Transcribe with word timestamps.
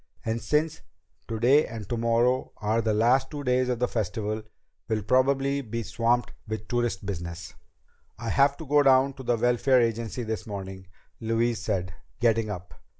"And 0.25 0.41
since 0.41 0.81
today 1.27 1.67
and 1.67 1.87
tomorrow 1.87 2.53
are 2.57 2.81
the 2.81 2.91
last 2.91 3.29
two 3.29 3.43
days 3.43 3.69
of 3.69 3.77
the 3.77 3.87
Festival, 3.87 4.41
we'll 4.89 5.03
probably 5.03 5.61
be 5.61 5.83
swamped 5.83 6.33
with 6.47 6.67
tourist 6.67 7.05
business." 7.05 7.53
"I 8.17 8.29
have 8.29 8.57
to 8.57 8.65
go 8.65 8.81
down 8.81 9.13
to 9.13 9.21
the 9.21 9.37
Welfare 9.37 9.79
Agency 9.79 10.23
this 10.23 10.47
morning," 10.47 10.87
Louise 11.19 11.61
said, 11.61 11.93
getting 12.19 12.49
up. 12.49 12.73